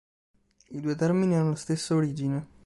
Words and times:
I 0.69 0.79
due 0.81 0.95
termini 0.95 1.35
hanno 1.35 1.49
la 1.49 1.55
stessa 1.57 1.93
origine. 1.93 2.47